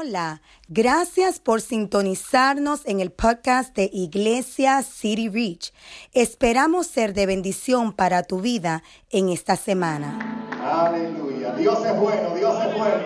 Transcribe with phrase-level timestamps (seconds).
[0.00, 5.72] Hola, gracias por sintonizarnos en el podcast de Iglesia City Reach.
[6.12, 10.46] Esperamos ser de bendición para tu vida en esta semana.
[10.62, 11.52] Aleluya.
[11.54, 13.02] Dios es bueno, Dios es bueno.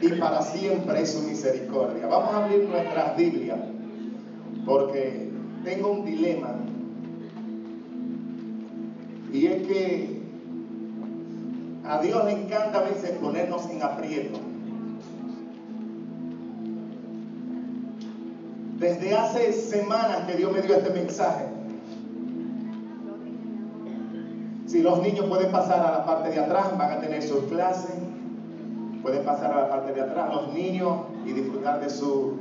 [0.00, 2.06] Y para siempre es su misericordia.
[2.06, 3.58] Vamos a abrir nuestras Biblias
[4.64, 5.28] porque
[5.64, 6.54] tengo un dilema.
[9.32, 10.22] Y es que
[11.84, 14.49] a Dios le encanta a veces ponernos en aprieto.
[18.80, 21.44] Desde hace semanas que Dios me dio este mensaje.
[24.66, 27.94] Si los niños pueden pasar a la parte de atrás, van a tener sus clases.
[29.02, 32.38] Pueden pasar a la parte de atrás los niños y disfrutar de su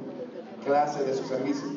[0.63, 1.67] clase, de su servicio.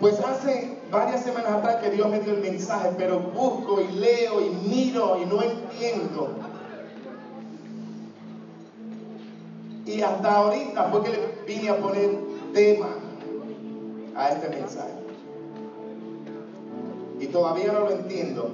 [0.00, 4.40] Pues hace varias semanas atrás que Dios me dio el mensaje, pero busco y leo
[4.40, 6.30] y miro y no entiendo.
[9.84, 12.10] Y hasta ahorita fue que le vine a poner
[12.54, 13.03] tema
[14.16, 14.92] a este mensaje.
[17.20, 18.52] Y todavía no lo entiendo.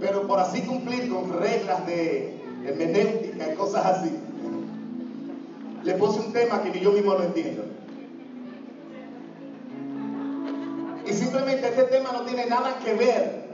[0.00, 4.10] Pero por así cumplir con reglas de hermenéutica y cosas así,
[5.84, 7.64] le puse un tema que yo mismo lo entiendo.
[11.06, 13.44] Y simplemente este tema no tiene nada que ver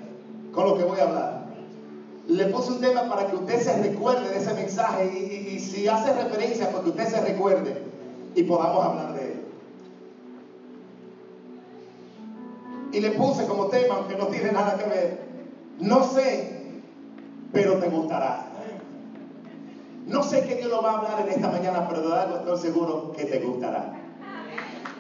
[0.53, 1.47] con lo que voy a hablar.
[2.29, 6.13] Le puse un tema para que usted se recuerde de ese mensaje y, si hace
[6.13, 7.96] referencia, para que usted se recuerde
[8.37, 9.41] y podamos hablar de él.
[12.93, 15.21] Y le puse como tema, aunque no tiene nada que ver,
[15.81, 16.83] no sé,
[17.53, 18.53] pero te gustará.
[20.07, 22.59] No sé qué Dios lo va a hablar en esta mañana, pero de algo estoy
[22.59, 23.93] seguro que te gustará.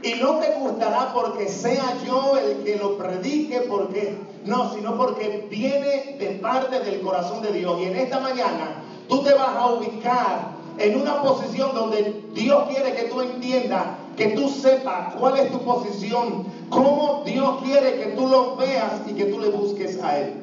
[0.02, 5.46] Y no te gustará porque sea yo el que lo predique, porque no, sino porque
[5.48, 7.80] viene de parte del corazón de Dios.
[7.80, 12.94] Y en esta mañana tú te vas a ubicar en una posición donde Dios quiere
[12.94, 18.26] que tú entiendas, que tú sepas cuál es tu posición, cómo Dios quiere que tú
[18.26, 20.34] lo veas y que tú le busques a Él.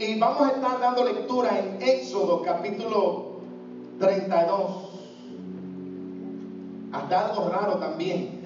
[0.00, 3.40] Y vamos a estar dando lectura en Éxodo capítulo
[3.98, 4.88] 32.
[6.92, 8.38] Hasta algo raro también.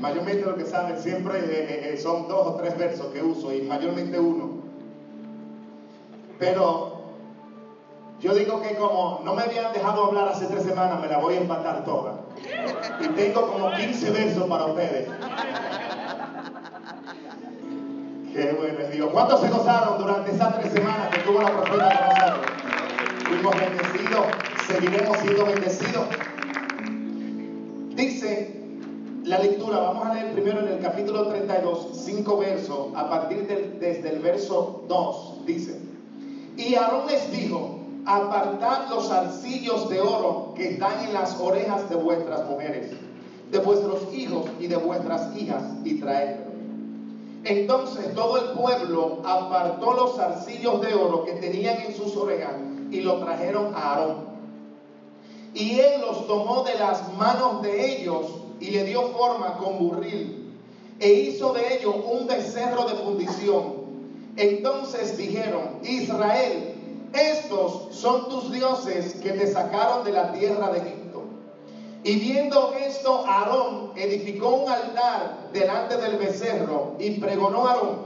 [0.00, 3.62] Mayormente lo que saben siempre eh, eh, son dos o tres versos que uso y
[3.62, 4.62] mayormente uno.
[6.38, 6.91] Pero
[8.22, 11.34] yo digo que como no me habían dejado hablar hace tres semanas, me la voy
[11.34, 12.20] a empatar toda.
[13.00, 15.08] Y tengo como 15 versos para ustedes.
[18.32, 19.10] Qué bueno es Dios.
[19.12, 22.52] ¿Cuántos se gozaron durante esas tres semanas que tuvo la profeta con nosotros?
[23.28, 24.26] Fuimos bendecidos,
[24.68, 26.06] seguiremos siendo bendecidos.
[27.96, 28.62] Dice
[29.24, 33.80] la lectura, vamos a leer primero en el capítulo 32, cinco versos, a partir del,
[33.80, 35.78] desde el verso 2, dice,
[36.56, 41.96] y Aarón les dijo, apartad los arcillos de oro que están en las orejas de
[41.96, 42.90] vuestras mujeres,
[43.50, 46.52] de vuestros hijos y de vuestras hijas, y traedlo.
[47.44, 52.54] Entonces todo el pueblo apartó los arcillos de oro que tenían en sus orejas
[52.90, 54.32] y lo trajeron a Aarón.
[55.54, 58.26] Y él los tomó de las manos de ellos
[58.60, 60.50] y le dio forma con burril
[61.00, 63.82] e hizo de ellos un becerro de fundición.
[64.36, 66.74] Entonces dijeron, Israel,
[67.12, 71.22] estos son tus dioses que te sacaron de la tierra de Egipto.
[72.02, 77.98] Y viendo esto, Aarón edificó un altar delante del becerro y pregonó a Aarón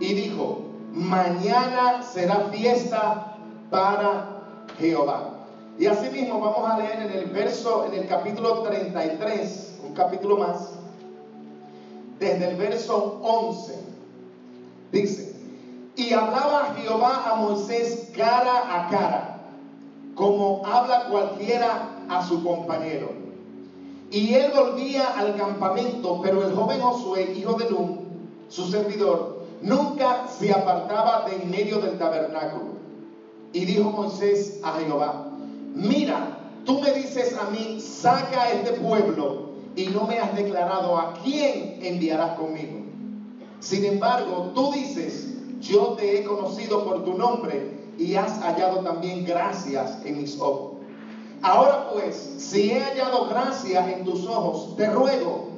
[0.00, 0.58] y dijo,
[0.92, 3.36] mañana será fiesta
[3.70, 4.42] para
[4.76, 5.34] Jehová.
[5.78, 10.70] Y asimismo vamos a leer en el verso, en el capítulo 33, un capítulo más,
[12.18, 13.74] desde el verso 11,
[14.90, 15.35] dice,
[15.96, 19.40] y hablaba Jehová a Moisés cara a cara,
[20.14, 23.10] como habla cualquiera a su compañero.
[24.10, 28.00] Y él volvía al campamento, pero el joven Josué, hijo de Nun,
[28.48, 32.76] su servidor, nunca se apartaba de en medio del tabernáculo.
[33.52, 35.28] Y dijo Moisés a Jehová,
[35.74, 40.98] mira, tú me dices a mí, saca a este pueblo, y no me has declarado
[40.98, 42.80] a quién enviarás conmigo.
[43.60, 45.35] Sin embargo, tú dices,
[45.68, 50.72] yo te he conocido por tu nombre y has hallado también gracias en mis ojos.
[51.42, 55.48] Ahora pues, si he hallado gracia en tus ojos, te ruego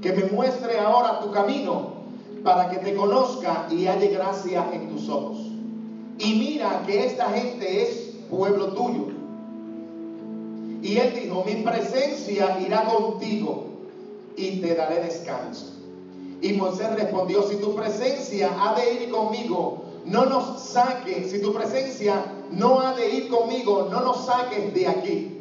[0.00, 1.94] que me muestre ahora tu camino
[2.42, 5.38] para que te conozca y halle gracia en tus ojos.
[6.18, 9.06] Y mira que esta gente es pueblo tuyo.
[10.82, 13.64] Y él dijo, mi presencia irá contigo
[14.36, 15.73] y te daré descanso.
[16.44, 21.54] Y Moisés respondió, si tu presencia ha de ir conmigo, no nos saques, si tu
[21.54, 25.38] presencia no ha de ir conmigo, no nos saques de aquí.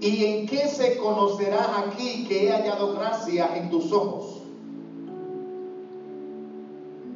[0.00, 4.40] ¿Y en qué se conocerá aquí que he hallado gracia en tus ojos?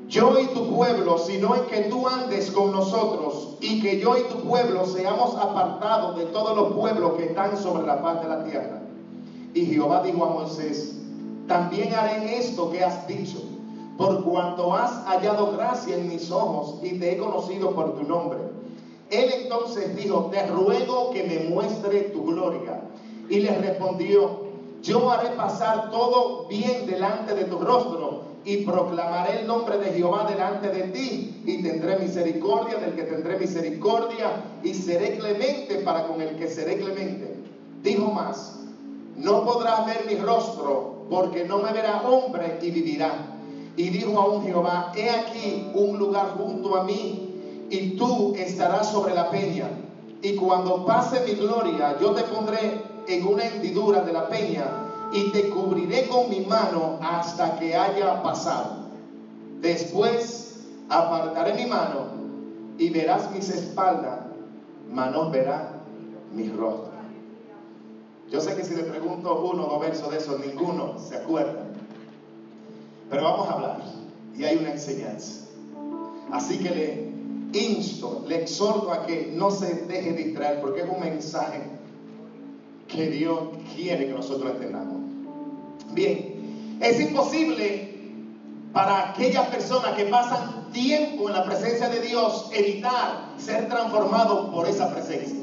[0.08, 4.24] yo y tu pueblo, sino en que tú andes con nosotros y que yo y
[4.24, 8.44] tu pueblo seamos apartados de todos los pueblos que están sobre la paz de la
[8.44, 8.82] tierra.
[9.54, 11.01] Y Jehová dijo a Moisés,
[11.52, 13.38] también haré esto que has dicho,
[13.98, 18.38] por cuanto has hallado gracia en mis ojos y te he conocido por tu nombre.
[19.10, 22.80] Él entonces dijo, te ruego que me muestre tu gloria.
[23.28, 24.46] Y le respondió,
[24.82, 30.24] yo haré pasar todo bien delante de tu rostro y proclamaré el nombre de Jehová
[30.26, 34.32] delante de ti y tendré misericordia del que tendré misericordia
[34.62, 37.34] y seré clemente para con el que seré clemente.
[37.82, 38.58] Dijo más,
[39.18, 43.14] no podrás ver mi rostro porque no me verá hombre y vivirá.
[43.76, 49.14] Y dijo aún Jehová, he aquí un lugar junto a mí y tú estarás sobre
[49.14, 49.68] la peña.
[50.20, 52.70] Y cuando pase mi gloria, yo te pondré
[53.08, 54.66] en una hendidura de la peña
[55.12, 58.82] y te cubriré con mi mano hasta que haya pasado.
[59.60, 62.06] Después apartaré mi mano
[62.78, 64.18] y verás mis espaldas,
[64.90, 65.82] manos verá
[66.34, 66.91] mi rostro.
[68.32, 71.66] Yo sé que si le pregunto uno o dos versos de eso, ninguno se acuerda.
[73.10, 73.82] Pero vamos a hablar
[74.34, 75.42] y hay una enseñanza.
[76.30, 77.12] Así que le
[77.60, 81.62] insto, le exhorto a que no se deje distraer porque es un mensaje
[82.88, 83.38] que Dios
[83.76, 85.02] quiere que nosotros entendamos.
[85.92, 87.90] Bien, es imposible
[88.72, 94.66] para aquellas personas que pasan tiempo en la presencia de Dios evitar ser transformados por
[94.66, 95.36] esa presencia.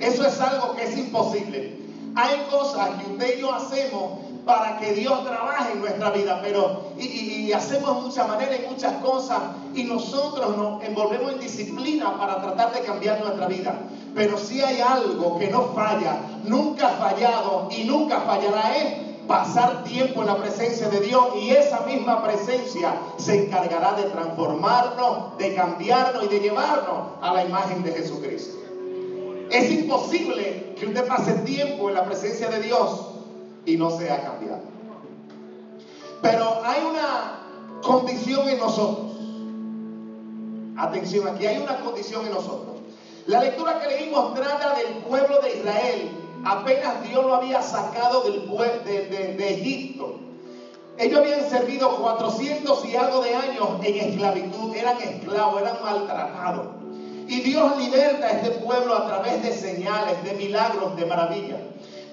[0.00, 1.81] Eso es algo que es imposible.
[2.14, 6.92] Hay cosas que usted y yo hacemos para que Dios trabaje en nuestra vida, pero
[6.98, 9.38] y, hacemos muchas maneras y muchas cosas
[9.74, 13.78] y nosotros nos envolvemos en disciplina para tratar de cambiar nuestra vida.
[14.14, 19.84] Pero si hay algo que no falla, nunca ha fallado y nunca fallará es pasar
[19.84, 25.54] tiempo en la presencia de Dios y esa misma presencia se encargará de transformarnos, de
[25.54, 28.61] cambiarnos y de llevarnos a la imagen de Jesucristo.
[29.52, 33.06] Es imposible que usted pase tiempo en la presencia de Dios
[33.66, 34.62] y no sea cambiado.
[36.22, 39.12] Pero hay una condición en nosotros.
[40.76, 42.76] Atención, aquí hay una condición en nosotros.
[43.26, 46.10] La lectura que leímos trata del pueblo de Israel
[46.44, 48.48] apenas Dios lo había sacado del,
[48.84, 50.16] de, de, Egipto.
[50.98, 56.81] Ellos habían servido 400 y algo de años en esclavitud, eran esclavos, eran maltratados.
[57.28, 61.60] Y Dios liberta a este pueblo a través de señales, de milagros, de maravillas.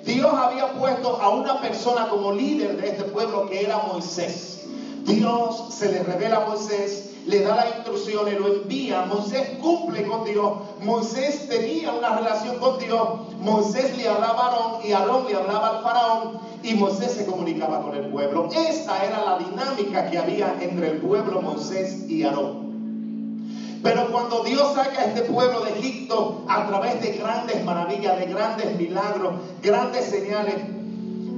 [0.06, 4.66] Dios había puesto a una persona como líder de este pueblo que era Moisés.
[5.04, 10.26] Dios se le revela a Moisés le da las instrucciones, lo envía, Moisés cumple con
[10.26, 10.52] Dios,
[10.82, 13.08] Moisés tenía una relación con Dios,
[13.40, 17.84] Moisés le hablaba a Aarón y Aarón le hablaba al faraón y Moisés se comunicaba
[17.84, 18.50] con el pueblo.
[18.52, 22.69] Esta era la dinámica que había entre el pueblo Moisés y Aarón.
[23.81, 28.26] Pero cuando Dios saca a este pueblo de Egipto a través de grandes maravillas, de
[28.26, 30.56] grandes milagros, grandes señales,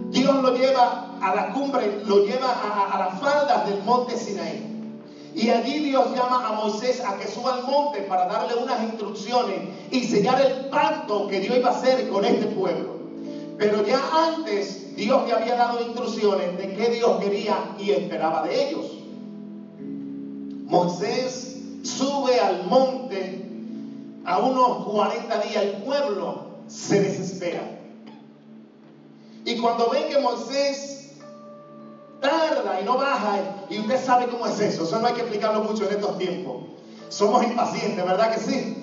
[0.10, 4.68] Dios lo lleva a la cumbre, lo lleva a, a las faldas del monte Sinaí.
[5.34, 9.60] Y allí Dios llama a Moisés a que suba al monte para darle unas instrucciones
[9.90, 13.02] y sellar el pacto que Dios iba a hacer con este pueblo.
[13.58, 18.70] Pero ya antes Dios le había dado instrucciones de qué Dios quería y esperaba de
[18.70, 18.86] ellos.
[20.66, 21.51] Moisés
[22.02, 23.46] sube al monte
[24.26, 27.62] a unos 40 días, el pueblo se desespera.
[29.46, 31.02] Y cuando ven que Moisés
[32.22, 33.40] tarda y no baja.
[33.70, 34.84] Y usted sabe cómo es eso.
[34.84, 36.62] Eso no hay que explicarlo mucho en estos tiempos.
[37.10, 38.78] Somos impacientes, ¿verdad que sí?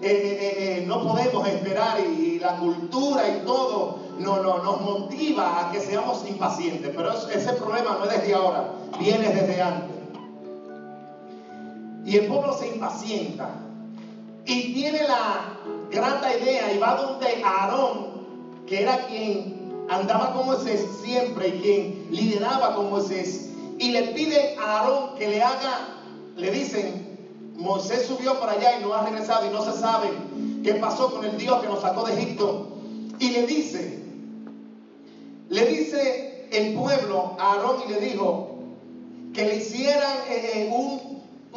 [0.00, 5.60] Eh, eh, eh, no podemos esperar y, la cultura y todo no, no, nos motiva
[5.60, 6.92] a que seamos impacientes.
[6.96, 9.97] Pero ese problema no es desde ahora, viene desde antes.
[12.08, 13.50] Y el pueblo se impacienta
[14.46, 15.58] y tiene la
[15.90, 22.06] grata idea y va donde Aarón, que era quien andaba con Moisés siempre y quien
[22.10, 23.50] lideraba con Moisés.
[23.78, 25.98] Y le pide a Aarón que le haga,
[26.34, 27.18] le dicen,
[27.56, 30.08] Moisés subió para allá y no ha regresado y no se sabe
[30.64, 32.68] qué pasó con el Dios que nos sacó de Egipto.
[33.18, 34.02] Y le dice,
[35.50, 38.54] le dice el pueblo a Aarón y le dijo
[39.34, 41.07] que le hicieran eh, eh, un,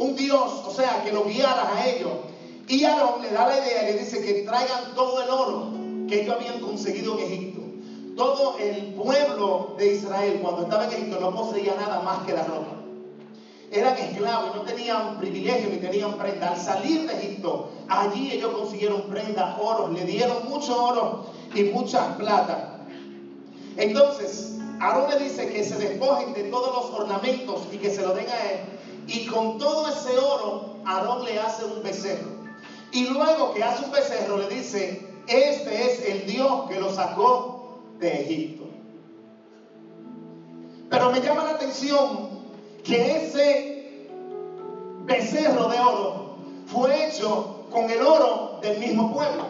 [0.02, 2.12] un Dios, o sea, que lo guiaran a ellos.
[2.68, 5.68] Y Aarón le da la idea le dice que traigan todo el oro
[6.08, 7.62] que ellos habían conseguido en Egipto.
[8.16, 12.44] Todo el pueblo de Israel cuando estaba en Egipto no poseía nada más que la
[12.44, 12.78] ropa.
[13.72, 16.50] eran esclavos no tenían privilegio ni tenían prenda.
[16.50, 22.18] Al salir de Egipto, allí ellos consiguieron prenda, oro, le dieron mucho oro y mucha
[22.18, 22.80] plata.
[23.78, 28.14] Entonces, Aarón le dice que se despojen de todos los ornamentos y que se lo
[28.14, 28.60] den a él.
[29.12, 32.30] Y con todo ese oro, Aarón le hace un becerro.
[32.94, 37.82] Y luego que hace un becerro, le dice, este es el Dios que lo sacó
[38.00, 38.64] de Egipto.
[40.90, 42.30] Pero me llama la atención
[42.86, 44.08] que ese
[45.04, 46.36] becerro de oro
[46.68, 49.44] fue hecho con el oro del mismo pueblo.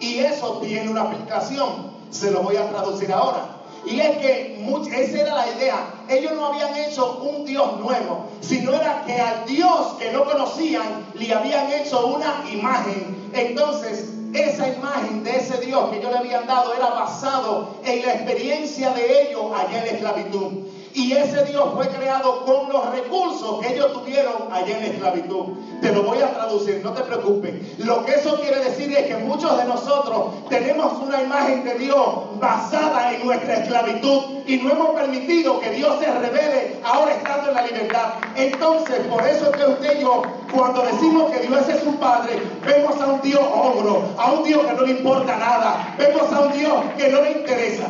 [0.00, 1.92] Y eso tiene una aplicación.
[2.10, 3.51] Se lo voy a traducir ahora.
[3.84, 4.52] Y es que
[4.92, 6.04] esa era la idea.
[6.08, 11.06] Ellos no habían hecho un Dios nuevo, sino era que al Dios que no conocían
[11.14, 13.30] le habían hecho una imagen.
[13.32, 18.14] Entonces, esa imagen de ese Dios que ellos le habían dado era basado en la
[18.14, 20.61] experiencia de ellos allá en la esclavitud.
[20.94, 25.44] Y ese Dios fue creado con los recursos que ellos tuvieron allá en la esclavitud.
[25.80, 27.78] Te lo voy a traducir, no te preocupes.
[27.78, 32.38] Lo que eso quiere decir es que muchos de nosotros tenemos una imagen de Dios
[32.38, 37.54] basada en nuestra esclavitud y no hemos permitido que Dios se revele ahora estando en
[37.54, 38.14] la libertad.
[38.36, 40.22] Entonces, por eso es que usted y yo,
[40.52, 44.64] cuando decimos que Dios es su Padre, vemos a un Dios ogro, a un Dios
[44.66, 47.84] que no le importa nada, vemos a un Dios que no le interesa.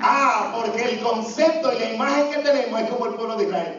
[0.00, 3.74] Ah, porque el concepto y la imagen que tenemos es como el pueblo de Israel.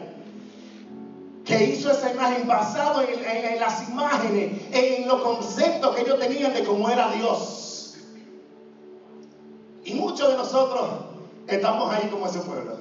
[1.44, 6.62] Que hizo esa imagen basado en, las imágenes, en los conceptos que ellos tenían de
[6.62, 7.96] cómo era Dios.
[9.84, 10.86] Y muchos de nosotros
[11.48, 12.76] estamos ahí como ese pueblo.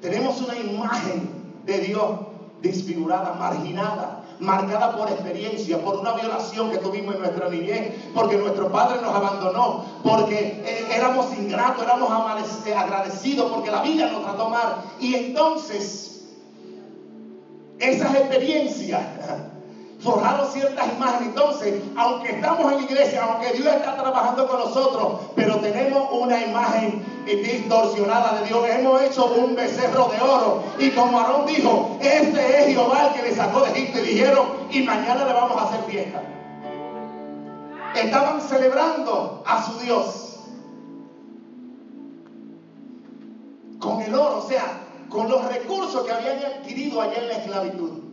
[0.00, 1.28] Tenemos una imagen
[1.66, 2.27] de Dios
[2.62, 8.70] desfigurada, marginada, marcada por experiencia, por una violación que tuvimos en nuestra niñez, porque nuestro
[8.70, 12.10] padre nos abandonó, porque eh, éramos ingratos, éramos
[12.76, 14.76] agradecidos, porque la vida nos trató mal.
[15.00, 16.26] Y entonces,
[17.78, 19.02] esas experiencias
[20.00, 21.28] forjaron ciertas imágenes.
[21.28, 26.44] Entonces, aunque estamos en la iglesia, aunque Dios está trabajando con nosotros, pero tenemos una
[26.44, 27.04] imagen
[27.36, 28.68] distorsionada de Dios.
[28.68, 30.62] Hemos hecho un becerro de oro.
[30.78, 33.98] Y como Aarón dijo, este es Jehová el que le sacó de Egipto.
[33.98, 36.22] Y dijeron, y mañana le vamos a hacer fiesta.
[37.94, 40.24] Estaban celebrando a su Dios.
[43.78, 48.08] Con el oro, o sea, con los recursos que habían adquirido allá en la esclavitud.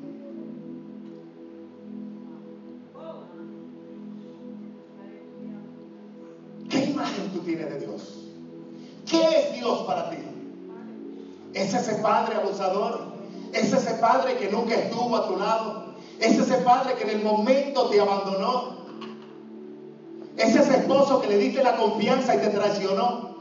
[7.36, 8.14] tú tienes de Dios?
[9.05, 10.17] ¿Qué es Dios para ti?
[11.53, 13.00] ¿Es ese padre abusador?
[13.53, 15.95] ¿Es ese padre que nunca estuvo a tu lado?
[16.19, 18.75] ¿Es ese padre que en el momento te abandonó?
[20.35, 23.35] ¿Es ese esposo que le diste la confianza y te traicionó?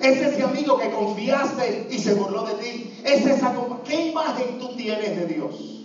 [0.00, 2.90] ¿Es ese amigo que confiaste y se burló de ti?
[3.04, 3.52] ¿Es esa
[3.84, 5.84] ¿Qué imagen tú tienes de Dios?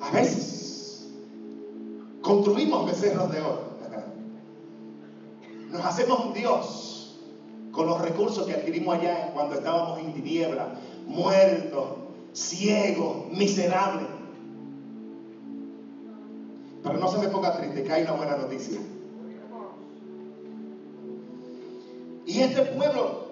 [0.00, 0.58] A veces
[2.28, 3.67] Construimos becerros de oro.
[5.70, 7.18] Nos hacemos un Dios
[7.72, 10.74] con los recursos que adquirimos allá cuando estábamos en tiniebla,
[11.06, 11.84] muertos,
[12.32, 14.06] ciegos, miserables.
[16.82, 18.80] Pero no se me ponga triste, que hay una buena noticia.
[22.26, 23.28] Y este pueblo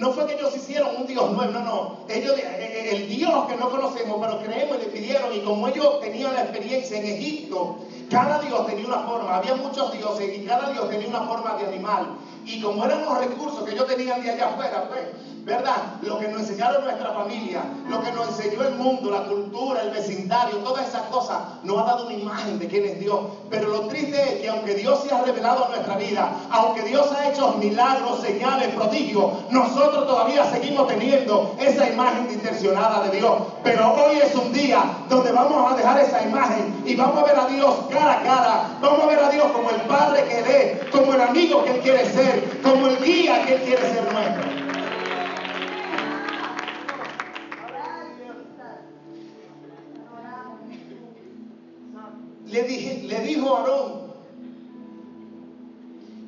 [0.00, 1.96] no fue que ellos hicieron un Dios nuevo, no, no.
[2.08, 5.32] Ellos, eh, eh, el Dios que no conocemos, pero creemos y le pidieron.
[5.34, 7.76] Y como ellos tenían la experiencia en Egipto,
[8.10, 9.36] cada Dios tenía una forma.
[9.36, 12.16] Había muchos dioses y cada Dios tenía una forma de animal.
[12.46, 15.02] Y como eran los recursos que ellos tenían de allá afuera, pues
[15.50, 15.98] ¿verdad?
[16.02, 19.90] Lo que nos enseñaron nuestra familia, lo que nos enseñó el mundo, la cultura, el
[19.90, 23.18] vecindario, todas esas cosas nos ha dado una imagen de quién es Dios.
[23.50, 27.10] Pero lo triste es que aunque Dios se ha revelado en nuestra vida, aunque Dios
[27.12, 33.34] ha hecho milagros, señales, prodigios, nosotros todavía seguimos teniendo esa imagen distorsionada de Dios.
[33.64, 37.36] Pero hoy es un día donde vamos a dejar esa imagen y vamos a ver
[37.36, 38.64] a Dios cara a cara.
[38.80, 41.80] Vamos a ver a Dios como el Padre que ve, como el amigo que Él
[41.80, 44.59] quiere ser, como el guía que Él quiere ser nuestro.
[52.50, 53.92] Le, dije, le dijo a Aarón,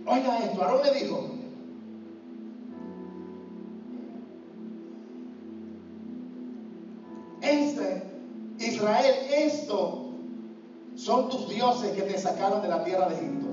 [0.07, 1.27] oiga esto, Aarón le dijo,
[7.41, 8.03] este,
[8.59, 10.03] Israel, esto
[10.95, 13.49] son tus dioses que te sacaron de la tierra de Egipto.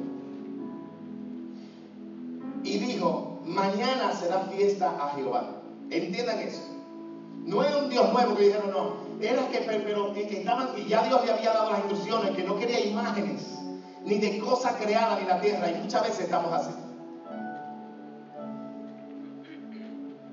[2.63, 5.55] Y dijo, mañana será fiesta a Jehová.
[5.89, 6.61] ¿Entiendan eso?
[7.45, 9.08] No era un Dios nuevo que dijeron, no.
[9.19, 12.57] Era que, pero que estaban, y ya Dios le había dado las instrucciones, que no
[12.57, 13.41] quería imágenes,
[14.05, 15.69] ni de cosas creadas ni la tierra.
[15.69, 16.71] Y muchas veces estamos así.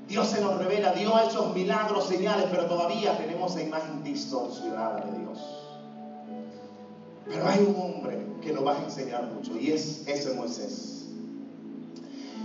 [0.07, 5.05] Dios se nos revela, Dios ha hecho milagros, señales, pero todavía tenemos la imagen distorsionada
[5.05, 5.39] de Dios.
[7.29, 11.07] Pero hay un hombre que nos va a enseñar mucho y es ese Moisés.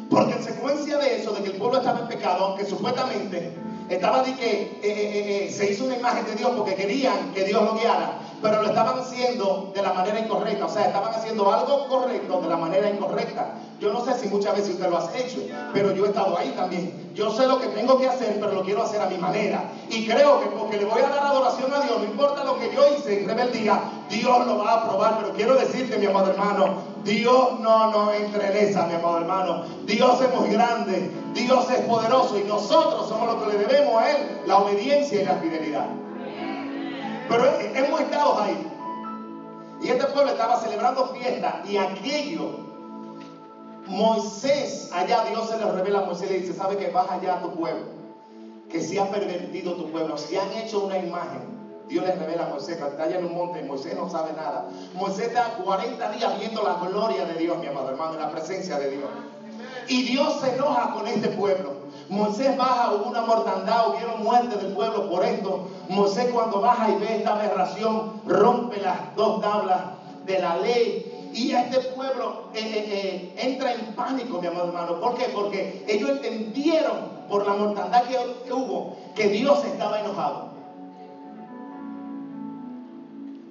[0.10, 3.54] Porque en secuencia de eso, de que el pueblo estaba en pecado, aunque supuestamente
[3.96, 7.44] estaba de que eh, eh, eh, se hizo una imagen de Dios porque querían que
[7.44, 11.52] Dios lo guiara, pero lo estaban haciendo de la manera incorrecta, o sea, estaban haciendo
[11.52, 13.56] algo correcto de la manera incorrecta.
[13.82, 15.40] Yo no sé si muchas veces usted lo ha hecho,
[15.74, 17.12] pero yo he estado ahí también.
[17.16, 19.64] Yo sé lo que tengo que hacer, pero lo quiero hacer a mi manera.
[19.90, 22.72] Y creo que porque le voy a dar adoración a Dios, no importa lo que
[22.72, 25.18] yo hice en rebeldía, Dios lo va a aprobar.
[25.18, 29.64] Pero quiero decirte, mi amado hermano, Dios no nos entreleza, mi amado hermano.
[29.86, 34.12] Dios es muy grande, Dios es poderoso y nosotros somos los que le debemos a
[34.12, 35.88] Él la obediencia y la fidelidad.
[37.28, 38.68] Pero hemos estado ahí.
[39.82, 42.71] Y este pueblo estaba celebrando fiesta y aquello,
[43.92, 47.36] Moisés, allá Dios se le revela a Moisés y le dice, ¿sabe que vas allá
[47.36, 47.84] a tu pueblo?
[48.70, 51.60] Que si ha pervertido tu pueblo, si han hecho una imagen.
[51.90, 54.66] Dios le revela a Moisés, está allá en un monte, Moisés no sabe nada.
[54.94, 58.92] Moisés está 40 días viendo la gloria de Dios, mi amado hermano, la presencia de
[58.92, 59.10] Dios.
[59.90, 61.74] Y Dios se enoja con este pueblo.
[62.08, 65.68] Moisés baja, hubo una mortandad, hubieron muerte del pueblo por esto.
[65.90, 69.82] Moisés cuando baja y ve esta aberración, rompe las dos tablas
[70.26, 71.11] de la ley.
[71.34, 75.00] Y este pueblo eh, eh, eh, entra en pánico, mi amado hermano.
[75.00, 75.26] ¿Por qué?
[75.34, 80.52] Porque ellos entendieron por la mortandad que hubo que Dios estaba enojado.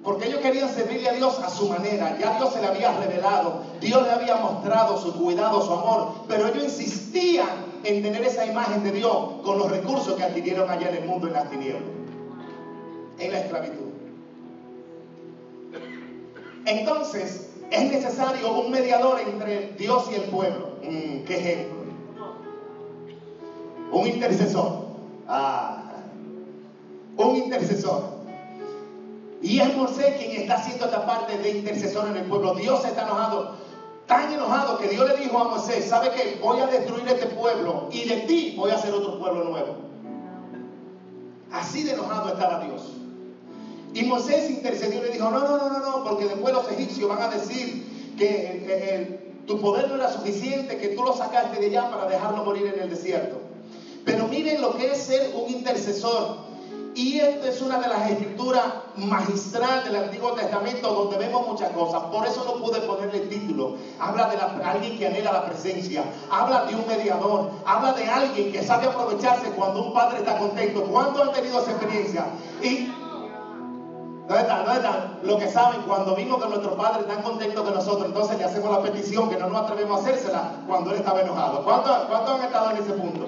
[0.03, 2.17] Porque ellos querían servirle a Dios a su manera.
[2.19, 3.63] Ya Dios se le había revelado.
[3.79, 6.13] Dios le había mostrado su cuidado, su amor.
[6.27, 10.89] Pero ellos insistían en tener esa imagen de Dios con los recursos que adquirieron allá
[10.89, 11.83] en el mundo en las tinieblas,
[13.19, 13.91] en la esclavitud.
[16.65, 20.71] Entonces, es necesario un mediador entre Dios y el pueblo.
[20.83, 21.81] Mm, ¿Qué ejemplo?
[23.91, 24.85] Un intercesor.
[25.27, 25.83] Ah,
[27.17, 28.03] un intercesor.
[29.41, 32.53] Y es Moisés quien está haciendo esta parte de intercesor en el pueblo.
[32.55, 33.55] Dios está enojado
[34.11, 36.37] tan enojado que Dios le dijo a Moisés, ¿sabe qué?
[36.41, 39.77] Voy a destruir este pueblo y de ti voy a hacer otro pueblo nuevo.
[41.49, 42.90] Así de enojado estaba Dios.
[43.93, 47.09] Y Moisés intercedió y le dijo, no, no, no, no, no, porque después los egipcios
[47.09, 51.89] van a decir que tu poder no era suficiente, que tú lo sacaste de allá
[51.89, 53.37] para dejarlo morir en el desierto.
[54.05, 56.51] Pero miren lo que es ser un intercesor
[56.93, 58.63] y esta es una de las escrituras
[58.97, 62.03] magistrales del Antiguo Testamento donde vemos muchas cosas.
[62.03, 63.75] Por eso no pude ponerle título.
[63.99, 66.03] Habla de alguien que anhela la presencia.
[66.29, 67.51] Habla de un mediador.
[67.65, 70.83] Habla de alguien que sabe aprovecharse cuando un padre está contento.
[70.83, 72.25] ¿Cuántos han tenido esa experiencia?
[72.61, 72.91] Y
[74.31, 74.65] ¿Dónde están?
[74.65, 75.19] ¿Dónde están?
[75.23, 78.71] Lo que saben, cuando vimos que nuestro padre está contento que nosotros, entonces le hacemos
[78.71, 81.65] la petición que no nos atrevemos a hacérsela cuando él estaba enojado.
[81.65, 83.27] ¿Cuántos, cuántos han estado en ese punto?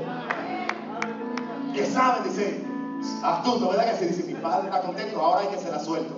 [1.73, 2.63] Que saben, dice,
[3.21, 4.23] Astuto, ¿verdad que se dice?
[4.23, 6.13] Mi padre está contento, ahora hay que se la suelto.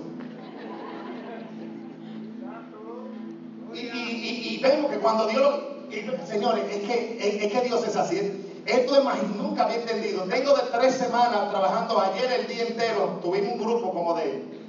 [3.74, 8.44] Y, vemos que cuando Dios lo, Señores, es que, es, que Dios es así.
[8.64, 10.22] Esto es nunca había entendido.
[10.24, 13.18] Tengo de tres semanas trabajando ayer el día entero.
[13.22, 14.65] Tuvimos un grupo como de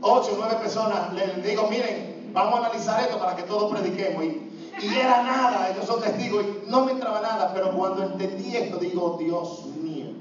[0.00, 1.12] ocho o nueve personas.
[1.14, 4.24] Les digo, miren, vamos a analizar esto para que todos prediquemos.
[4.24, 4.50] Y,
[4.82, 6.44] y era nada, ellos son testigos.
[6.44, 10.16] Y no me entraba nada, pero cuando entendí esto, digo, Dios mío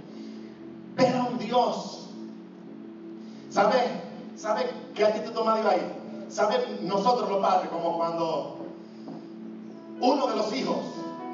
[0.95, 2.09] pero un Dios.
[3.49, 3.75] ¿Sabe?
[4.35, 6.25] ¿Sabe qué actitud toma Dios ahí?
[6.29, 8.57] ¿Sabe nosotros los padres como cuando
[10.01, 10.77] uno de los hijos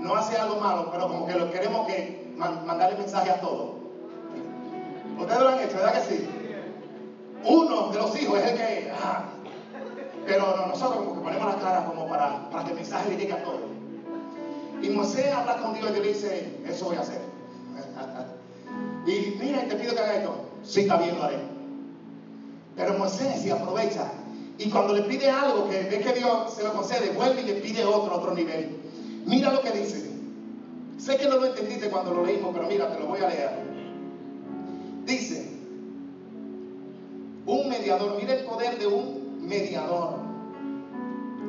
[0.01, 3.71] no hace algo malo, pero como que lo queremos que mandarle mensaje a todos?
[5.19, 6.29] Ustedes lo han hecho, ¿verdad que sí?
[7.45, 8.91] Uno de los hijos es el que...
[9.01, 9.25] Ah,
[10.25, 13.33] pero nosotros como que ponemos la cara como para, para que el mensaje le llegue
[13.33, 13.61] a todos.
[14.81, 17.21] Y Moisés habla con Dios y le dice, eso voy a hacer.
[19.05, 20.35] Y mira, te pido que haga esto.
[20.63, 21.39] Sí, está bien, lo haré.
[22.75, 24.11] Pero Moisés se aprovecha.
[24.57, 27.53] Y cuando le pide algo que ve que Dios se lo concede, vuelve y le
[27.55, 28.79] pide otro, otro nivel.
[29.25, 30.11] Mira lo que dice.
[30.99, 33.70] Sé que no lo entendiste cuando lo leímos, pero mira, te lo voy a leer.
[37.91, 40.15] Mediador, mira el poder de un mediador.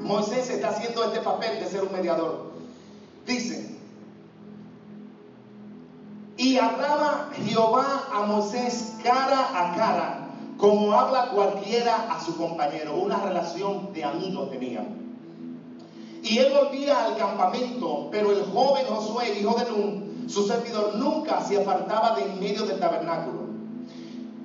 [0.02, 2.52] Moisés está haciendo este papel de ser un mediador.
[3.26, 3.70] Dice,
[6.36, 10.28] y hablaba Jehová a Moisés cara a cara,
[10.58, 12.96] como habla cualquiera a su compañero.
[12.96, 15.02] Una relación de amigos tenían.
[16.24, 21.40] Y él volvía al campamento, pero el joven Josué, hijo de Nun, su servidor, nunca
[21.44, 23.42] se apartaba de en medio del tabernáculo.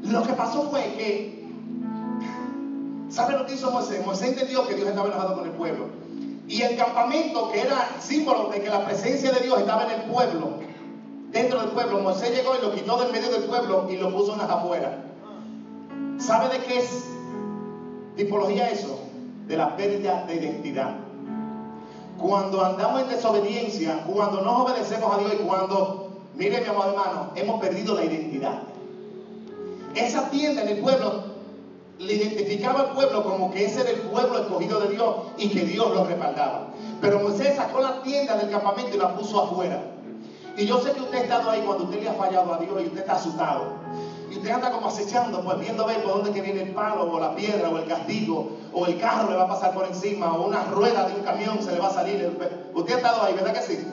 [0.03, 1.37] Lo que pasó fue que,
[3.17, 4.06] ¿sabe lo que hizo Moisés?
[4.06, 5.86] Moisés entendió que Dios estaba enojado con el pueblo.
[6.47, 10.01] Y el campamento, que era símbolo de que la presencia de Dios estaba en el
[10.12, 10.60] pueblo,
[11.32, 11.99] dentro del pueblo.
[11.99, 14.91] Moisés llegó y lo quitó del medio del pueblo y lo puso en las afueras.
[16.19, 17.06] ¿Sabe de qué es
[18.15, 18.99] tipología eso?
[19.47, 20.95] De la pérdida de identidad.
[22.19, 27.32] Cuando andamos en desobediencia, cuando no obedecemos a Dios y cuando, mire mi amado hermano,
[27.36, 28.60] hemos perdido la identidad.
[29.95, 31.37] Esa tienda en el pueblo
[31.99, 35.62] le identificaba al pueblo como que ese era el pueblo escogido de Dios y que
[35.65, 36.67] Dios lo respaldaba.
[37.01, 39.81] Pero Moisés sacó la tienda del campamento y la puso afuera.
[40.55, 42.81] Y yo sé que usted ha estado ahí cuando usted le ha fallado a Dios
[42.81, 43.73] y usted está asustado.
[44.31, 47.19] Y usted anda como acechando, pues viendo ver por dónde que viene el palo o
[47.19, 50.47] la piedra o el castigo o el carro le va a pasar por encima o
[50.47, 52.38] una rueda de un camión se le va a salir.
[52.73, 53.88] Usted ha estado ahí, ¿verdad que sí?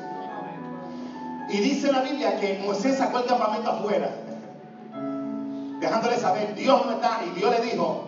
[1.51, 4.24] Y dice la Biblia que Moisés sacó el campamento afuera
[5.81, 7.21] dejándole saber, Dios no está.
[7.27, 8.05] Y Dios le dijo,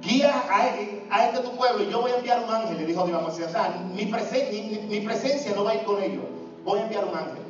[0.00, 3.20] guía a, este tu pueblo y yo voy a enviar un ángel, le dijo Dios
[3.20, 3.46] a Moisés.
[3.46, 6.24] O sea, mi, presencia no va a ir con ellos,
[6.64, 7.42] voy a enviar un ángel.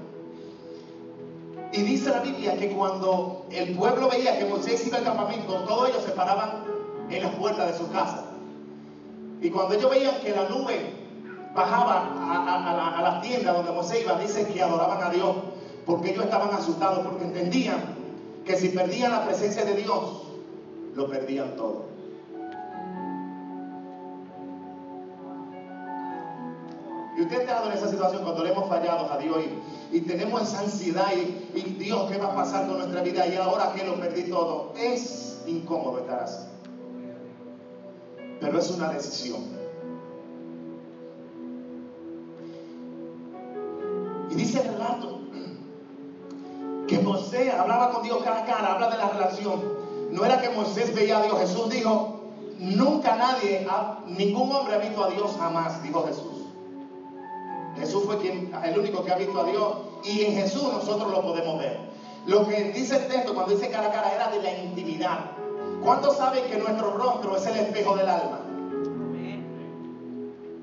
[1.72, 5.90] Y dice la Biblia que cuando el pueblo veía que Moisés iba al campamento, todos
[5.90, 6.64] ellos se paraban
[7.10, 8.24] en las puertas de su casa.
[9.40, 10.94] Y cuando ellos veían que la nube
[11.54, 15.36] bajaba a, a, a la tienda donde Moisés iba, dicen que adoraban a Dios,
[15.84, 17.97] porque ellos estaban asustados, porque entendían
[18.48, 20.22] que si perdían la presencia de Dios,
[20.94, 21.84] lo perdían todo.
[27.16, 29.44] Y usted ha estado en esa situación cuando le hemos fallado a Dios
[29.92, 33.26] y, tenemos esa ansiedad y, y, Dios, ¿qué va a pasar con nuestra vida?
[33.26, 34.72] Y ahora que lo perdí todo.
[34.78, 36.46] Es incómodo estar así.
[38.40, 39.42] Pero es una decisión.
[44.30, 44.62] Y dice
[48.02, 49.62] Dios cara a cara, habla de la relación.
[50.10, 51.38] No era que Moisés veía a Dios.
[51.38, 52.20] Jesús dijo,
[52.58, 53.66] nunca nadie,
[54.06, 56.38] ningún hombre ha visto a Dios jamás, dijo Jesús.
[57.78, 61.22] Jesús fue quien, el único que ha visto a Dios y en Jesús nosotros lo
[61.22, 61.78] podemos ver.
[62.26, 65.30] Lo que dice el texto cuando dice cara a cara era de la intimidad.
[65.82, 68.40] ¿Cuántos saben que nuestro rostro es el espejo del alma?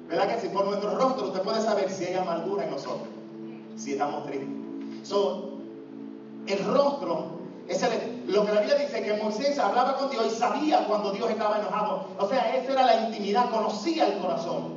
[0.10, 3.08] ¿Verdad que si por nuestro rostro usted puede saber si hay amargura en nosotros?
[3.76, 4.50] Si estamos tristes.
[5.04, 5.55] So,
[6.48, 7.36] el rostro
[7.68, 7.82] es
[8.28, 11.60] lo que la Biblia dice que Moisés hablaba con Dios y sabía cuando Dios estaba
[11.60, 12.08] enojado.
[12.20, 14.76] O sea, esa era la intimidad, conocía el corazón.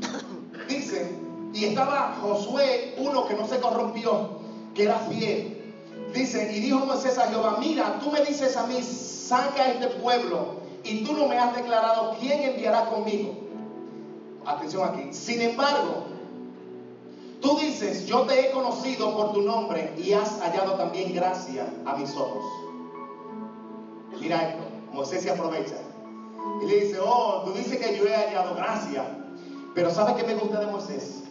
[0.68, 1.14] Dice,
[1.52, 4.40] y estaba Josué, uno que no se corrompió,
[4.74, 5.74] que era fiel.
[6.14, 9.88] Dice, y dijo Moisés a Jehová, mira, tú me dices a mí, saca a este
[9.88, 13.34] pueblo, y tú no me has declarado quién enviará conmigo.
[14.44, 15.12] Atención aquí.
[15.12, 16.04] Sin embargo,
[17.40, 21.94] Tú dices, yo te he conocido por tu nombre y has hallado también gracia a
[21.94, 22.44] mis ojos.
[24.20, 25.76] Mira esto, Moisés se aprovecha
[26.62, 29.04] y le dice, oh, tú dices que yo he hallado gracia,
[29.74, 31.22] pero ¿sabes qué me gusta de Moisés?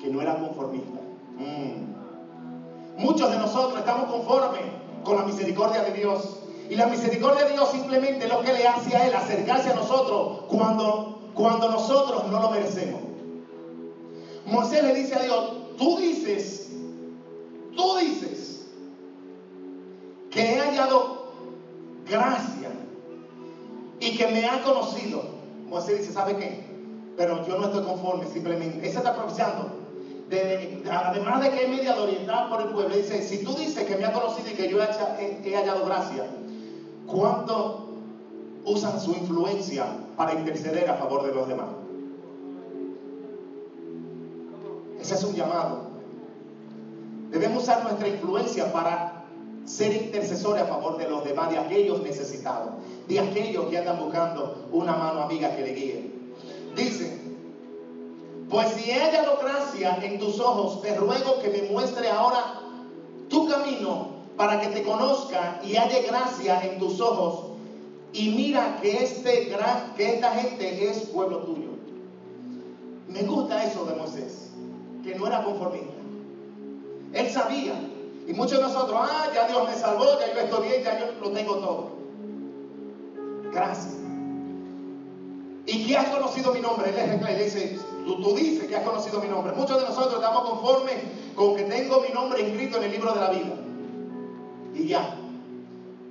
[0.00, 1.00] Que no era conformista.
[1.38, 3.00] Mm.
[3.00, 4.62] Muchos de nosotros estamos conformes
[5.04, 6.40] con la misericordia de Dios.
[6.68, 9.74] Y la misericordia de Dios simplemente es lo que le hace a Él acercarse a
[9.74, 13.05] nosotros cuando, cuando nosotros no lo merecemos.
[14.46, 16.70] Moisés le dice a Dios, tú dices,
[17.74, 18.64] tú dices
[20.30, 21.26] que he hallado
[22.08, 22.70] gracia
[23.98, 25.22] y que me ha conocido.
[25.68, 26.64] Moisés dice, ¿sabe qué?
[27.16, 28.86] Pero yo no estoy conforme, simplemente.
[28.86, 29.68] Ese está propiciando.
[30.90, 34.04] además de que es media oriental por el pueblo, dice, si tú dices que me
[34.04, 36.24] ha conocido y que yo he, he hallado gracia,
[37.06, 37.88] ¿cuánto
[38.64, 41.68] usan su influencia para interceder a favor de los demás?
[45.06, 45.82] Ese es un llamado.
[47.30, 49.24] Debemos usar nuestra influencia para
[49.64, 52.72] ser intercesores a favor de los demás, de aquellos necesitados,
[53.06, 56.10] de aquellos que andan buscando una mano amiga que le guíe.
[56.74, 57.20] Dice,
[58.50, 62.62] pues si he hallado gracia en tus ojos, te ruego que me muestre ahora
[63.28, 67.52] tu camino para que te conozca y halle gracia en tus ojos.
[68.12, 69.54] Y mira que, este
[69.96, 71.68] que esta gente es pueblo tuyo.
[73.06, 74.35] Me gusta eso de Moisés
[75.06, 75.94] que no era conformista.
[77.12, 77.74] Él sabía.
[78.26, 81.12] Y muchos de nosotros, ah, ya Dios me salvó, ya yo estoy bien, ya yo
[81.20, 81.90] lo tengo todo.
[83.52, 83.94] Gracias.
[85.66, 86.90] ¿Y que has conocido mi nombre?
[86.90, 89.52] Él dice, tú, tú dices que has conocido mi nombre.
[89.52, 90.96] Muchos de nosotros estamos conformes
[91.36, 93.54] con que tengo mi nombre inscrito en el libro de la vida.
[94.74, 95.16] Y ya.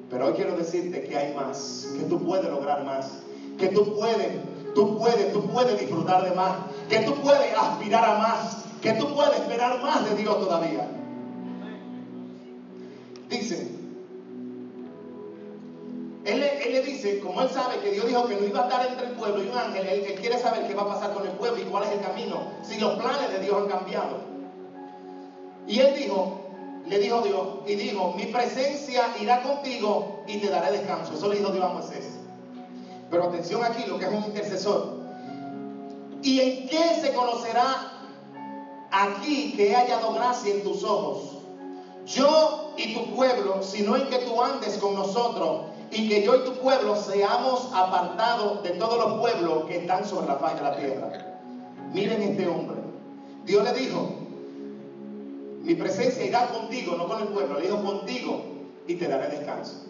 [0.09, 3.23] Pero hoy quiero decirte que hay más, que tú puedes lograr más,
[3.57, 4.33] que tú puedes,
[4.73, 6.57] tú puedes, tú puedes disfrutar de más,
[6.89, 10.87] que tú puedes aspirar a más, que tú puedes esperar más de Dios todavía.
[13.29, 13.67] Dice,
[16.23, 19.07] él, le dice, como él sabe que Dios dijo que no iba a estar entre
[19.07, 21.33] el pueblo y un ángel, él, él, quiere saber qué va a pasar con el
[21.33, 24.17] pueblo y cuál es el camino, si los planes de Dios han cambiado.
[25.67, 26.41] Y él dijo,
[26.85, 31.15] le dijo Dios, y dijo, mi presencia irá contigo y te daré descanso.
[31.15, 32.05] Eso le dijo Dios a Moisés.
[33.09, 34.93] Pero atención aquí, lo que es un intercesor.
[36.21, 37.94] ¿Y en qué se conocerá
[39.03, 41.37] aquí que he hallado gracia en tus ojos?
[42.05, 46.45] Yo y tu pueblo, sino en que tú andes con nosotros y que yo y
[46.45, 50.77] tu pueblo seamos apartados de todos los pueblos que están sobre la faz de la
[50.77, 51.39] tierra.
[51.93, 52.77] Miren este hombre.
[53.45, 54.09] Dios le dijo,
[55.63, 58.43] mi presencia irá contigo, no con el pueblo, le dijo contigo
[58.87, 59.85] y te daré descanso.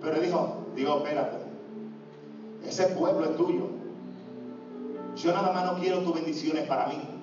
[0.00, 1.36] Pero dijo, Dios, espérate,
[2.66, 3.68] ese pueblo es tuyo.
[5.16, 7.15] Yo nada más no quiero tus bendiciones para mí.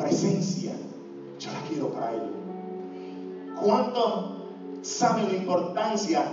[0.00, 0.72] Presencia,
[1.38, 2.30] yo la quiero para ellos.
[3.62, 4.36] ¿Cuánto
[4.82, 6.24] saben la importancia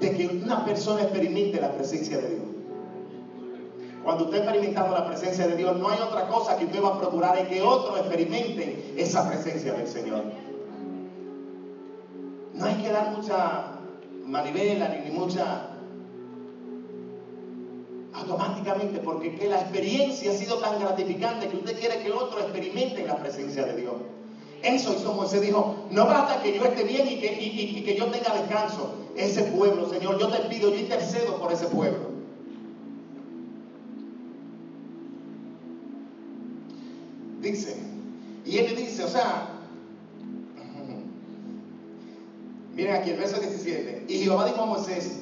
[0.00, 2.46] de que una persona experimente la presencia de Dios?
[4.02, 6.98] Cuando usted experimentando la presencia de Dios, no hay otra cosa que usted va a
[6.98, 10.24] procurar es que otros experimenten esa presencia del Señor.
[12.54, 13.78] No hay que dar mucha
[14.26, 15.71] manivela ni mucha
[18.22, 23.06] automáticamente, porque que la experiencia ha sido tan gratificante que usted quiere que otros experimenten
[23.06, 23.94] la presencia de Dios.
[24.62, 28.06] Eso hizo Moisés, dijo, no basta que yo esté bien y que, y que yo
[28.06, 28.94] tenga descanso.
[29.16, 32.12] Ese pueblo, Señor, yo te pido, yo intercedo por ese pueblo.
[37.40, 37.76] Dice,
[38.46, 39.48] y él dice, o sea,
[42.72, 45.21] miren aquí el verso 17, y Jehová dijo a Moisés,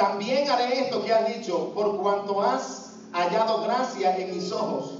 [0.00, 4.94] también haré esto que has dicho, por cuanto has hallado gracia en mis ojos.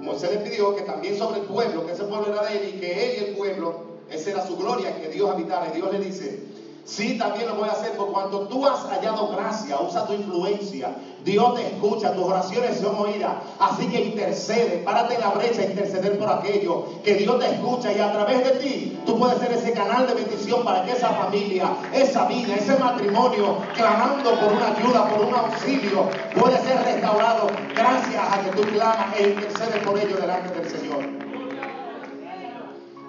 [0.00, 2.80] Moisés le pidió que también sobre el pueblo, que ese pueblo era de él y
[2.80, 5.68] que él y el pueblo, esa era su gloria, que Dios habitara.
[5.68, 6.47] Y Dios le dice,
[6.88, 10.96] Sí, también lo voy a hacer, por cuando tú has hallado gracia, usa tu influencia.
[11.22, 13.32] Dios te escucha, tus oraciones son oídas.
[13.58, 16.86] Así que intercede, párate en la brecha interceder por aquello.
[17.04, 20.14] Que Dios te escucha y a través de ti tú puedes ser ese canal de
[20.14, 25.34] bendición para que esa familia, esa vida, ese matrimonio, clamando por una ayuda, por un
[25.34, 26.08] auxilio,
[26.40, 31.04] puede ser restaurado gracias a que tú clamas e intercedes por ello delante del Señor.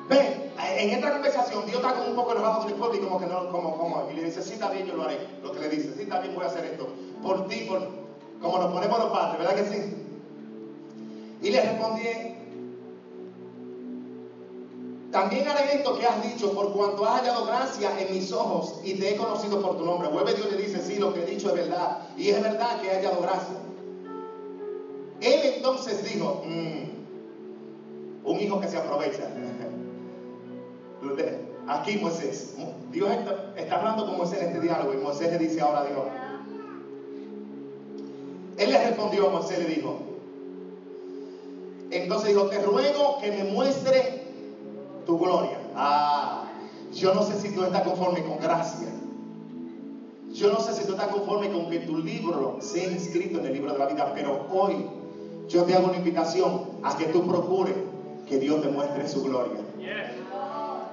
[0.10, 3.20] Ve, en esta conversación Dios está como un poco enojado con el pueblo y como
[3.20, 5.20] que no, como, como, y le dice, sí, está bien, yo lo haré.
[5.42, 6.88] Lo que le dice, sí, está bien, voy a hacer esto.
[7.22, 7.80] Por ti, por,
[8.42, 9.94] como nos ponemos los padres, ¿verdad que sí?
[11.42, 12.02] Y le respondí,
[15.12, 18.94] también haré esto que has dicho, por cuanto has hallado gracia en mis ojos y
[18.94, 20.10] te he conocido por tu nombre.
[20.10, 22.02] Vuelve Dios y le dice, sí, lo que he dicho es verdad.
[22.18, 23.56] Y es verdad que he hallado gracia.
[25.22, 29.30] Él entonces dijo, mm, un hijo que se aprovecha.
[31.68, 32.56] Aquí Moisés,
[32.92, 36.02] Dios está, hablando con Moisés en este diálogo y Moisés le dice ahora a Dios.
[38.58, 39.96] Él le respondió a Moisés, le dijo,
[41.92, 44.24] entonces dijo, te ruego que me muestre
[45.06, 45.60] tu gloria.
[45.76, 46.46] Ah,
[46.94, 48.90] yo no sé si tú estás conforme con gracia.
[50.34, 53.54] Yo no sé si tú estás conforme con que tu libro sea inscrito en el
[53.54, 54.86] libro de la vida, pero hoy
[55.48, 57.76] yo te hago una invitación a que tú procures
[58.28, 59.60] que Dios te muestre su gloria.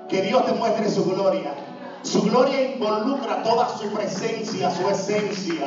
[0.09, 1.55] Que Dios te muestre su gloria.
[2.03, 5.67] Su gloria involucra toda su presencia, su esencia,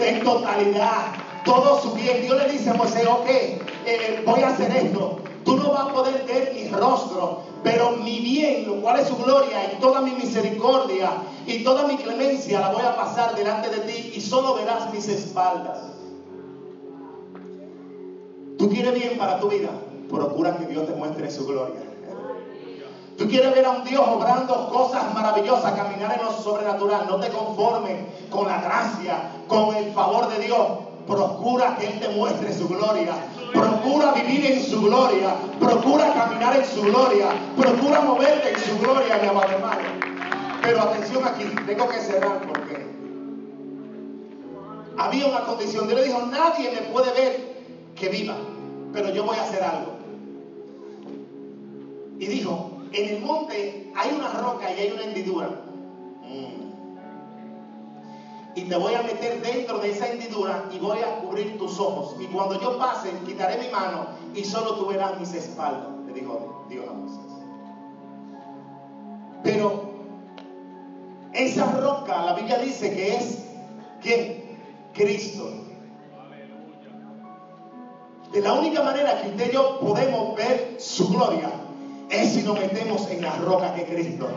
[0.00, 1.12] en totalidad,
[1.44, 2.22] todo su bien.
[2.22, 5.20] Dios le dice a Moisés, ok, eh, voy a hacer esto.
[5.44, 9.16] Tú no vas a poder ver mi rostro, pero mi bien, lo cual es su
[9.16, 13.80] gloria, y toda mi misericordia y toda mi clemencia la voy a pasar delante de
[13.82, 15.78] ti y solo verás mis espaldas.
[18.58, 19.72] ¿Tú quieres bien para tu vida?
[20.08, 21.85] Procura que Dios te muestre su gloria.
[23.16, 27.06] Tú quieres ver a un Dios obrando cosas maravillosas, caminar en lo sobrenatural.
[27.08, 30.66] No te conformes con la gracia, con el favor de Dios.
[31.06, 33.14] Procura que Él te muestre su gloria.
[33.54, 35.34] Procura vivir en su gloria.
[35.58, 37.28] Procura caminar en su gloria.
[37.56, 39.82] Procura moverte en su gloria, mi amado hermano.
[40.62, 42.86] Pero atención aquí, tengo que cerrar porque
[44.98, 45.86] había una condición.
[45.86, 47.56] Dios le dijo, nadie me puede ver
[47.94, 48.34] que viva,
[48.92, 49.92] pero yo voy a hacer algo.
[52.18, 55.48] Y dijo, en el monte hay una roca y hay una hendidura.
[56.22, 56.66] Mm.
[58.54, 62.16] Y te voy a meter dentro de esa hendidura y voy a cubrir tus ojos.
[62.20, 66.64] Y cuando yo pase, quitaré mi mano y solo tú verás mis espaldas, le dijo
[66.68, 67.20] Dios a Moisés.
[69.42, 69.80] Pero
[71.32, 73.38] esa roca, la Biblia dice que es
[74.00, 74.42] ¿quién?
[74.94, 75.50] Cristo.
[78.32, 81.50] De la única manera que usted y yo podemos ver su gloria
[82.10, 84.28] es si nos metemos en la roca que Cristo.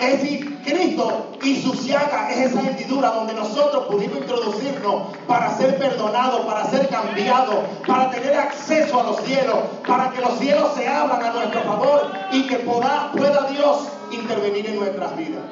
[0.00, 5.76] Es decir, Cristo y su llaga es esa hendidura donde nosotros pudimos introducirnos para ser
[5.76, 7.56] perdonados, para ser cambiados,
[7.86, 9.56] para tener acceso a los cielos,
[9.86, 14.66] para que los cielos se abran a nuestro favor y que pueda, pueda Dios intervenir
[14.66, 15.42] en nuestras vidas.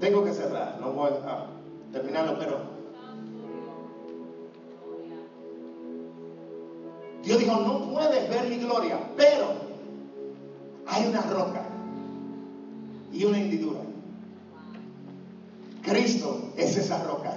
[0.00, 1.46] Tengo que cerrar, no voy a
[1.90, 2.75] terminarlo, pero
[7.26, 9.48] Dios dijo, no puedes ver mi gloria, pero
[10.86, 11.60] hay una roca
[13.12, 13.80] y una hendidura.
[15.82, 17.32] Cristo es esa roca.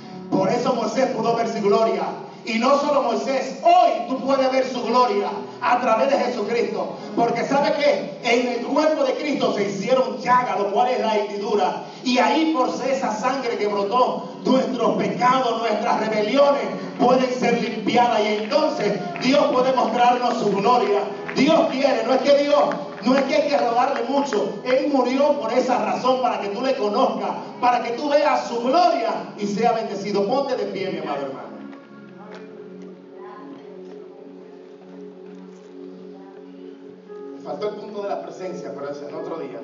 [0.30, 2.06] Por eso Moisés pudo ver su gloria.
[2.44, 5.28] Y no solo Moisés, hoy tú puedes ver su gloria
[5.60, 6.96] a través de Jesucristo.
[7.14, 11.16] Porque sabe que en el cuerpo de Cristo se hicieron llagas, lo cual es la
[11.16, 11.82] hendidura.
[12.02, 16.62] Y ahí por esa sangre que brotó, nuestros pecados, nuestras rebeliones
[16.98, 18.20] pueden ser limpiadas.
[18.20, 21.00] Y entonces Dios puede mostrarnos su gloria.
[21.36, 22.64] Dios quiere, no es que Dios,
[23.04, 24.60] no es que hay que robarle mucho.
[24.64, 28.60] Él murió por esa razón, para que tú le conozcas, para que tú veas su
[28.60, 30.26] gloria y sea bendecido.
[30.26, 31.50] Ponte de pie, mi amado hermano.
[37.50, 39.60] faltó el punto de la presencia, pero es en otro día.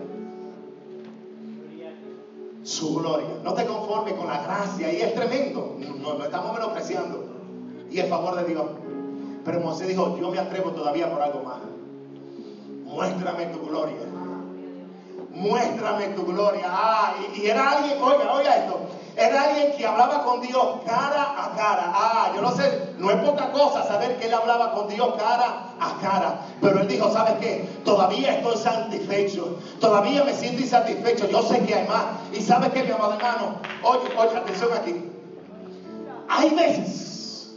[2.66, 3.28] Su gloria.
[3.44, 5.76] No te conformes con la gracia, y es tremendo.
[5.78, 7.22] Nos estamos menospreciando.
[7.88, 8.66] Y el favor de Dios.
[9.44, 11.58] Pero Moisés dijo, yo me atrevo todavía por algo más.
[12.84, 14.00] Muéstrame tu gloria.
[15.30, 16.66] Muéstrame tu gloria.
[16.68, 18.80] Ah, y, y era alguien, oiga, oiga esto.
[19.14, 21.92] Era alguien que hablaba con Dios cara a cara.
[21.94, 25.74] Ah, yo no sé, no es poca cosa saber que él hablaba con Dios cara
[25.78, 26.40] a cara.
[26.60, 27.68] Pero él dijo, ¿sabes qué?
[27.84, 29.58] Todavía estoy satisfecho.
[29.80, 31.28] Todavía me siento insatisfecho.
[31.28, 32.04] Yo sé que hay más.
[32.32, 33.56] Y ¿sabes qué, mi amado hermano?
[33.82, 35.10] Oye, oye, atención aquí.
[36.28, 37.56] Hay veces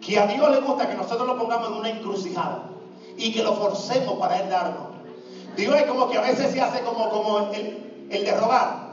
[0.00, 2.64] que a Dios le gusta que nosotros lo pongamos en una encrucijada
[3.16, 4.94] y que lo forcemos para Él darnos.
[5.56, 8.83] Dios es como que a veces se hace como, como el, el de robar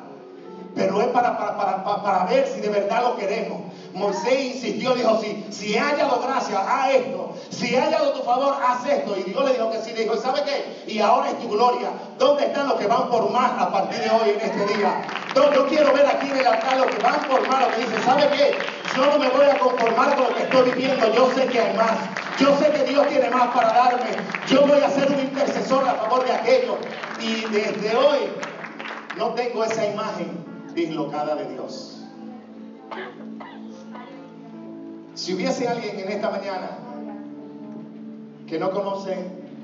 [0.76, 3.62] pero es para, para, para, ver si de verdad lo queremos.
[3.94, 7.36] Moisés insistió, dijo, si, si he hallado gracia, haz esto.
[7.50, 9.18] Si he hallado tu favor, haz esto.
[9.18, 9.92] Y Dios le dijo que sí.
[9.92, 10.84] Le dijo, ¿sabe qué?
[10.88, 11.90] Y ahora es tu gloria.
[12.18, 15.02] ¿Dónde están los que van por más a partir de hoy en este día?
[15.36, 18.04] Yo quiero ver aquí en el altar los que van por más, los que dicen,
[18.04, 18.58] ¿sabe qué?
[18.96, 21.14] Yo no me voy a conformar con lo que estoy viviendo.
[21.14, 21.98] Yo sé que hay más.
[22.40, 24.12] Yo sé que Dios tiene más para darme.
[24.48, 26.78] Yo voy a ser un intercesor a favor de aquello.
[27.20, 28.32] Y desde hoy
[29.18, 32.06] no tengo esa imagen dislocada de Dios.
[35.14, 36.78] Si hubiese alguien en esta mañana
[38.48, 39.18] que no conoce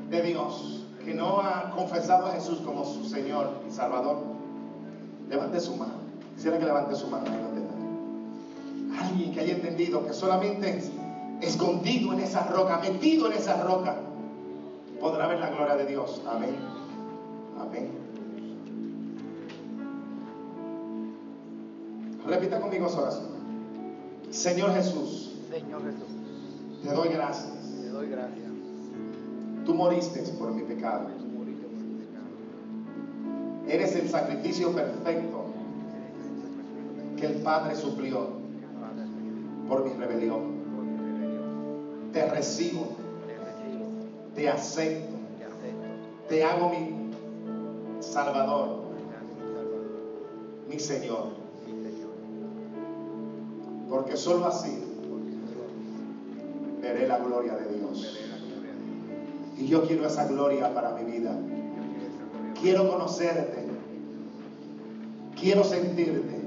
[0.09, 4.17] de Dios, que no ha confesado a Jesús como su Señor y Salvador,
[5.29, 5.93] levante su mano.
[6.35, 7.25] Quisiera que levante su mano.
[8.99, 10.81] Alguien que haya entendido que solamente
[11.41, 13.95] escondido en esa roca, metido en esa roca,
[14.99, 16.21] podrá ver la gloria de Dios.
[16.27, 16.55] Amén.
[17.59, 18.06] Amén.
[22.27, 23.27] Repita conmigo esa oración.
[24.29, 25.35] Señor Jesús.
[25.49, 26.07] Señor Jesús.
[26.83, 27.53] Te doy gracias.
[27.81, 28.51] Te doy gracias.
[29.65, 31.07] Tú moriste por mi pecado.
[31.17, 32.27] Tú moriste por mi pecado.
[33.67, 35.45] Eres el sacrificio perfecto
[37.17, 38.27] que el Padre suplió
[39.69, 40.57] por mi rebelión.
[42.11, 42.87] Te recibo.
[44.35, 45.15] Te acepto.
[46.27, 47.11] Te hago mi
[48.01, 48.81] Salvador.
[50.69, 51.46] Mi Señor.
[53.89, 54.77] Porque solo así
[56.81, 58.19] veré la gloria de Dios.
[59.57, 61.35] Y yo quiero esa gloria para mi vida.
[62.59, 63.65] Quiero conocerte.
[65.39, 66.41] Quiero sentirte.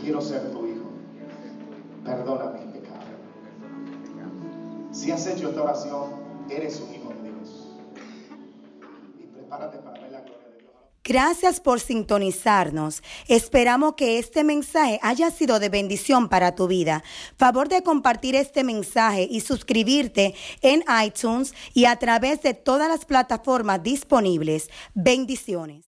[0.00, 0.84] Quiero ser tu hijo.
[2.04, 3.04] Perdona mis pecados.
[4.92, 6.04] Si has hecho esta oración,
[6.48, 7.13] eres un hijo
[11.06, 13.02] Gracias por sintonizarnos.
[13.28, 17.04] Esperamos que este mensaje haya sido de bendición para tu vida.
[17.36, 23.04] Favor de compartir este mensaje y suscribirte en iTunes y a través de todas las
[23.04, 24.70] plataformas disponibles.
[24.94, 25.82] Bendiciones.